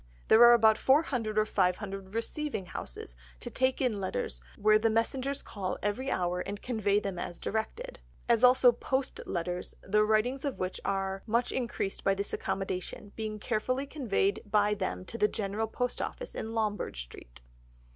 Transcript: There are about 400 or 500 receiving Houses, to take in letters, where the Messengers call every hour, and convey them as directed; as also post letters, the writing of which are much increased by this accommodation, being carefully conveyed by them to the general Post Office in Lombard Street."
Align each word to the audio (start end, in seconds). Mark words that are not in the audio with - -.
There 0.29 0.41
are 0.45 0.53
about 0.55 0.79
400 0.79 1.37
or 1.37 1.45
500 1.45 2.15
receiving 2.15 2.65
Houses, 2.65 3.15
to 3.39 3.51
take 3.51 3.79
in 3.79 4.01
letters, 4.01 4.41
where 4.57 4.79
the 4.79 4.89
Messengers 4.89 5.43
call 5.43 5.77
every 5.83 6.09
hour, 6.09 6.39
and 6.39 6.59
convey 6.59 6.99
them 6.99 7.19
as 7.19 7.39
directed; 7.39 7.99
as 8.27 8.43
also 8.43 8.71
post 8.71 9.21
letters, 9.27 9.75
the 9.83 10.03
writing 10.03 10.39
of 10.43 10.57
which 10.57 10.81
are 10.83 11.21
much 11.27 11.51
increased 11.51 12.03
by 12.03 12.15
this 12.15 12.33
accommodation, 12.33 13.11
being 13.15 13.37
carefully 13.37 13.85
conveyed 13.85 14.41
by 14.43 14.73
them 14.73 15.05
to 15.05 15.19
the 15.19 15.27
general 15.27 15.67
Post 15.67 16.01
Office 16.01 16.33
in 16.33 16.55
Lombard 16.55 16.95
Street." 16.95 17.39